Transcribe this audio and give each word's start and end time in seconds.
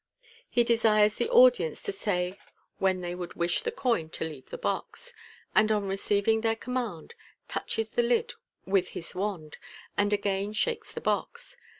He 0.49 0.63
desires 0.63 1.13
the 1.17 1.29
audience 1.29 1.83
to 1.83 1.91
say 1.91 2.35
when 2.79 3.01
they 3.01 3.13
would 3.13 3.35
wish 3.35 3.61
the 3.61 3.71
coin 3.71 4.09
to 4.17 4.23
leave 4.25 4.49
the 4.49 4.57
box, 4.57 5.13
and 5.53 5.71
on 5.71 5.83
receiv 5.87 6.27
ing 6.27 6.41
their 6.41 6.55
commands, 6.55 7.13
touches 7.47 7.89
the 7.91 8.01
lid 8.01 8.33
with 8.65 8.87
his 8.97 9.13
wand, 9.13 9.59
and 9.95 10.11
again 10.11 10.53
shakes 10.53 10.91
the 10.91 11.01
box. 11.01 11.55